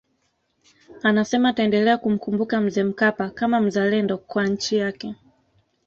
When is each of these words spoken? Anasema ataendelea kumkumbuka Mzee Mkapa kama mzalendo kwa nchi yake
Anasema 1.03 1.49
ataendelea 1.49 1.97
kumkumbuka 1.97 2.61
Mzee 2.61 2.83
Mkapa 2.83 3.29
kama 3.29 3.61
mzalendo 3.61 4.17
kwa 4.17 4.47
nchi 4.47 4.77
yake 4.77 5.15